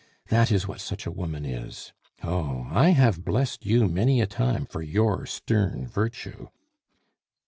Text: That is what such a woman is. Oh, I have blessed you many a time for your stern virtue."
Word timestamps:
That 0.29 0.51
is 0.51 0.67
what 0.67 0.81
such 0.81 1.05
a 1.05 1.11
woman 1.11 1.45
is. 1.45 1.93
Oh, 2.23 2.65
I 2.71 2.89
have 2.89 3.23
blessed 3.23 3.67
you 3.67 3.87
many 3.87 4.19
a 4.19 4.25
time 4.25 4.65
for 4.65 4.81
your 4.81 5.27
stern 5.27 5.85
virtue." 5.85 6.47